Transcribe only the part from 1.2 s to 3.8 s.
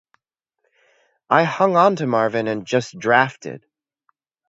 I hung on to Marvin and just drafted.